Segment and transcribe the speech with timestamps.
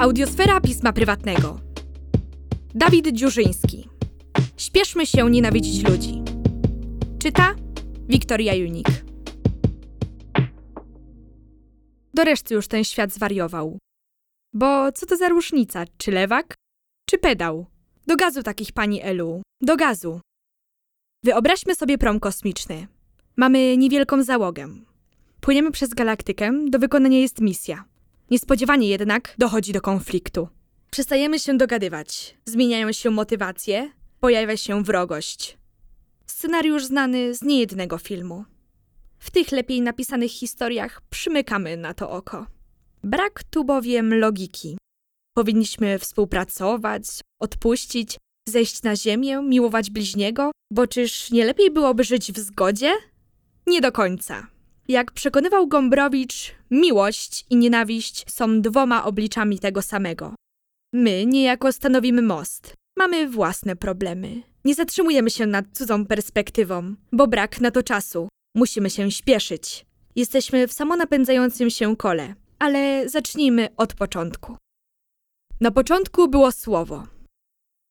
[0.00, 1.60] Audiosfera pisma prywatnego.
[2.74, 3.88] Dawid Dziurzyński.
[4.56, 6.22] Śpieszmy się nienawidzić ludzi.
[7.18, 7.54] Czyta
[8.08, 8.88] Wiktoria Junik.
[12.14, 13.78] Do reszty już ten świat zwariował.
[14.54, 16.54] Bo co to za różnica, czy lewak,
[17.08, 17.66] czy pedał?
[18.06, 20.20] Do gazu takich pani Elu, do gazu.
[21.24, 22.86] Wyobraźmy sobie prom kosmiczny.
[23.36, 24.68] Mamy niewielką załogę.
[25.40, 27.89] Płyniemy przez galaktykę, do wykonania jest misja.
[28.30, 30.48] Niespodziewanie jednak dochodzi do konfliktu.
[30.90, 35.58] Przestajemy się dogadywać, zmieniają się motywacje, pojawia się wrogość.
[36.26, 38.44] Scenariusz znany z niejednego filmu.
[39.18, 42.46] W tych lepiej napisanych historiach przymykamy na to oko.
[43.04, 44.78] Brak tu bowiem logiki.
[45.36, 47.04] Powinniśmy współpracować,
[47.40, 48.16] odpuścić,
[48.48, 52.92] zejść na ziemię, miłować bliźniego, bo czyż nie lepiej byłoby żyć w zgodzie?
[53.66, 54.46] Nie do końca.
[54.90, 60.34] Jak przekonywał Gombrowicz, miłość i nienawiść są dwoma obliczami tego samego.
[60.94, 62.74] My niejako stanowimy most.
[62.98, 64.42] Mamy własne problemy.
[64.64, 68.28] Nie zatrzymujemy się nad cudzą perspektywą, bo brak na to czasu.
[68.54, 69.86] Musimy się śpieszyć.
[70.16, 74.56] Jesteśmy w samonapędzającym się kole, ale zacznijmy od początku.
[75.60, 77.06] Na początku było słowo.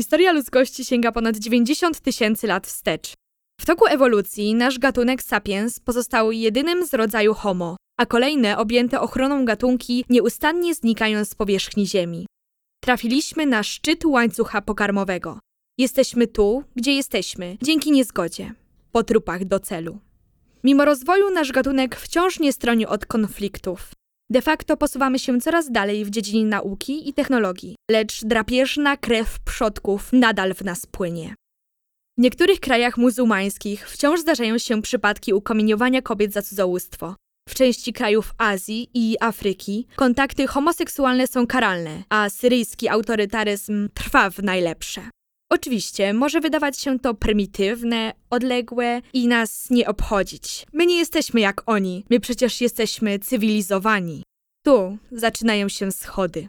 [0.00, 3.14] Historia ludzkości sięga ponad 90 tysięcy lat wstecz.
[3.62, 9.44] W toku ewolucji nasz gatunek sapiens pozostał jedynym z rodzaju Homo, a kolejne objęte ochroną
[9.44, 12.26] gatunki nieustannie znikają z powierzchni Ziemi.
[12.80, 15.38] Trafiliśmy na szczyt łańcucha pokarmowego.
[15.78, 18.54] Jesteśmy tu, gdzie jesteśmy, dzięki niezgodzie.
[18.92, 19.98] Po trupach do celu.
[20.64, 23.90] Mimo rozwoju nasz gatunek wciąż nie stroni od konfliktów.
[24.30, 30.12] De facto posuwamy się coraz dalej w dziedzinie nauki i technologii, lecz drapieżna krew przodków
[30.12, 31.34] nadal w nas płynie.
[32.18, 37.14] W niektórych krajach muzułmańskich wciąż zdarzają się przypadki ukamieniowania kobiet za cudzołóstwo.
[37.48, 44.38] W części krajów Azji i Afryki kontakty homoseksualne są karalne, a syryjski autorytaryzm trwa w
[44.38, 45.10] najlepsze.
[45.50, 50.66] Oczywiście może wydawać się to prymitywne, odległe i nas nie obchodzić.
[50.72, 54.22] My nie jesteśmy jak oni, my przecież jesteśmy cywilizowani.
[54.64, 56.48] Tu zaczynają się schody.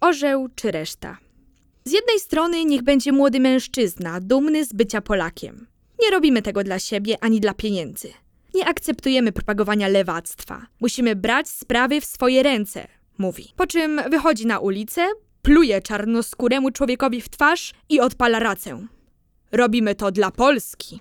[0.00, 1.25] Orzeł czy reszta.
[1.86, 5.66] Z jednej strony niech będzie młody mężczyzna, dumny z bycia Polakiem.
[6.02, 8.08] Nie robimy tego dla siebie ani dla pieniędzy.
[8.54, 10.66] Nie akceptujemy propagowania lewactwa.
[10.80, 12.88] Musimy brać sprawy w swoje ręce,
[13.18, 13.52] mówi.
[13.56, 15.06] Po czym wychodzi na ulicę,
[15.42, 18.86] pluje czarnoskóremu człowiekowi w twarz i odpala racę.
[19.52, 21.00] Robimy to dla Polski.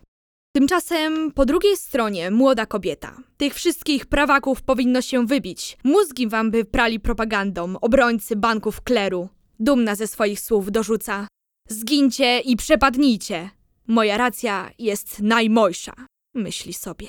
[0.55, 3.17] Tymczasem po drugiej stronie młoda kobieta.
[3.37, 5.77] Tych wszystkich prawaków powinno się wybić.
[5.83, 9.29] Mózgi wam by prali propagandą, obrońcy banków kleru.
[9.59, 11.27] Dumna ze swoich słów dorzuca.
[11.69, 13.49] Zgincie i przepadnijcie.
[13.87, 15.93] Moja racja jest najmojsza,
[16.33, 17.07] myśli sobie.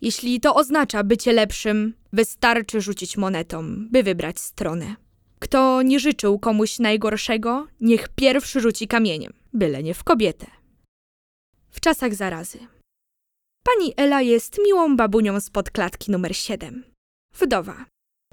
[0.00, 4.96] Jeśli to oznacza bycie lepszym, wystarczy rzucić monetą, by wybrać stronę.
[5.38, 10.46] Kto nie życzył komuś najgorszego, niech pierwszy rzuci kamieniem, byle nie w kobietę.
[11.70, 12.58] W czasach zarazy.
[13.64, 16.84] Pani Ela jest miłą babunią spod klatki numer 7.
[17.34, 17.84] Wdowa.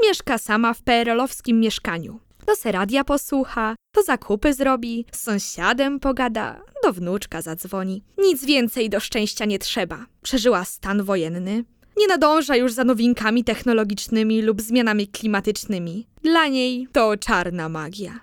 [0.03, 2.19] Mieszka sama w PRL-owskim mieszkaniu.
[2.47, 8.03] To se radia posłucha, to zakupy zrobi, z sąsiadem pogada, do wnuczka zadzwoni.
[8.17, 10.05] Nic więcej do szczęścia nie trzeba.
[10.21, 11.63] Przeżyła stan wojenny.
[11.97, 16.07] Nie nadąża już za nowinkami technologicznymi lub zmianami klimatycznymi.
[16.21, 18.19] Dla niej to czarna magia.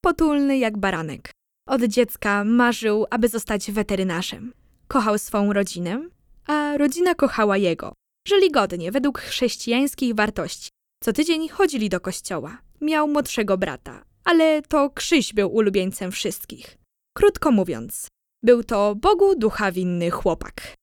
[0.03, 1.31] Potulny jak baranek.
[1.71, 4.53] Od dziecka marzył, aby zostać weterynarzem.
[4.89, 6.09] Kochał swą rodzinę,
[6.47, 7.93] a rodzina kochała jego.
[8.29, 10.69] Żyli godnie, według chrześcijańskich wartości.
[11.03, 12.59] Co tydzień chodzili do kościoła.
[12.81, 16.79] Miał młodszego brata, ale to Krzyś był ulubieńcem wszystkich.
[17.17, 18.09] Krótko mówiąc,
[18.43, 20.75] był to Bogu ducha winny chłopak.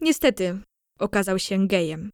[0.00, 0.58] Niestety,
[0.98, 2.10] okazał się gejem.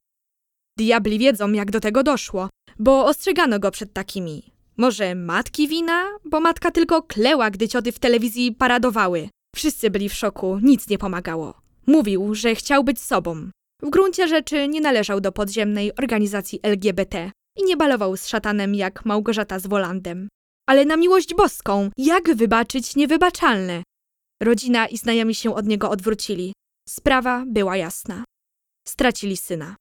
[0.79, 4.54] Diabli wiedzą, jak do tego doszło, bo ostrzegano go przed takimi.
[4.77, 6.05] Może matki wina?
[6.25, 9.29] Bo matka tylko kleła, gdy cioty w telewizji paradowały.
[9.57, 11.55] Wszyscy byli w szoku, nic nie pomagało.
[11.87, 13.51] Mówił, że chciał być sobą.
[13.83, 19.05] W gruncie rzeczy nie należał do podziemnej organizacji LGBT i nie balował z szatanem jak
[19.05, 20.29] Małgorzata z Wolandem.
[20.69, 23.83] Ale na miłość boską, jak wybaczyć niewybaczalne?
[24.43, 26.53] Rodzina i znajomi się od niego odwrócili.
[26.89, 28.25] Sprawa była jasna.
[28.89, 29.77] Stracili syna.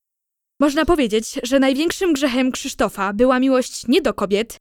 [0.60, 4.56] Można powiedzieć, że największym grzechem Krzysztofa była miłość nie do kobiet,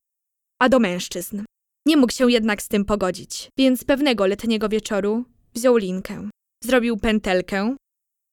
[0.64, 1.44] a do mężczyzn.
[1.86, 6.30] Nie mógł się jednak z tym pogodzić, więc pewnego letniego wieczoru wziął linkę,
[6.64, 7.76] zrobił pętelkę,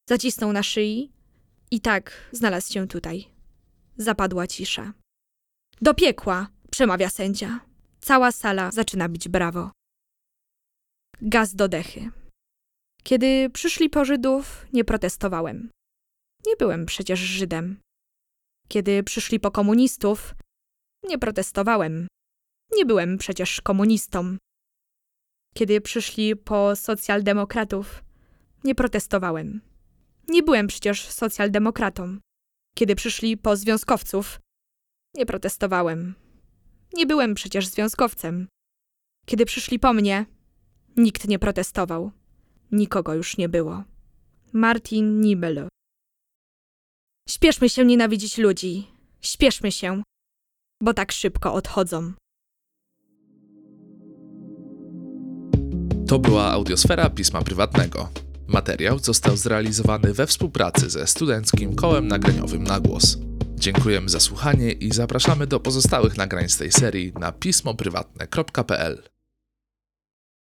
[0.09, 1.13] zacisnął na szyi
[1.71, 3.29] i tak znalazł się tutaj.
[3.97, 4.93] Zapadła cisza.
[5.81, 7.61] Do piekła, przemawia sędzia.
[8.01, 9.71] Cała sala zaczyna bić brawo.
[11.23, 12.11] Gaz do dechy.
[13.03, 15.71] Kiedy przyszli po Żydów, nie protestowałem.
[16.47, 17.81] Nie byłem przecież Żydem.
[18.69, 20.35] Kiedy przyszli po komunistów,
[21.09, 22.07] nie protestowałem.
[22.73, 24.37] Nie byłem przecież komunistą.
[25.55, 28.05] Kiedy przyszli po socjaldemokratów,
[28.65, 29.61] nie protestowałem.
[30.29, 32.19] Nie byłem przecież socjaldemokratą.
[32.75, 34.41] Kiedy przyszli po związkowców,
[35.15, 36.15] nie protestowałem.
[36.93, 38.49] Nie byłem przecież związkowcem.
[39.27, 40.27] Kiedy przyszli po mnie,
[40.97, 42.11] nikt nie protestował.
[42.73, 43.85] Nikogo już nie było.
[44.53, 45.69] Martin Nibel.
[47.29, 48.87] Śpieszmy się nienawidzić ludzi.
[49.21, 50.03] Śpieszmy się,
[50.83, 52.13] bo tak szybko odchodzą.
[56.11, 58.09] To była audiosfera pisma prywatnego.
[58.47, 63.19] Materiał został zrealizowany we współpracy ze Studenckim Kołem Nagraniowym na głos.
[63.55, 69.03] Dziękujemy za słuchanie i zapraszamy do pozostałych nagrań z tej serii na pismoprywatne.pl.